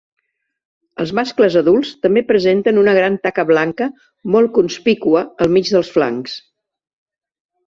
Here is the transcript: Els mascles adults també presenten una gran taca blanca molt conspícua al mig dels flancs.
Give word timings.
Els 1.03 1.11
mascles 1.17 1.57
adults 1.61 1.91
també 2.05 2.23
presenten 2.31 2.79
una 2.85 2.95
gran 3.01 3.19
taca 3.27 3.45
blanca 3.51 3.89
molt 4.37 4.53
conspícua 4.57 5.23
al 5.47 5.55
mig 5.59 5.71
dels 5.77 5.93
flancs. 5.99 6.41